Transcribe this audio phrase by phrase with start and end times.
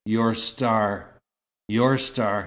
[0.07, 1.19] "Your star."
[1.67, 2.39] "Your star.